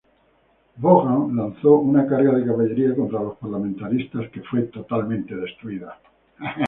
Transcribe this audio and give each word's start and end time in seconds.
Vaughan 0.77 1.35
lanzó 1.35 1.75
una 1.75 2.07
carga 2.07 2.31
de 2.31 2.43
caballería 2.43 2.95
contra 2.95 3.21
los 3.21 3.37
parlamentaristas 3.37 4.31
que 4.31 4.41
fue 4.41 4.63
totalmente 4.63 5.35
destruida. 5.35 5.99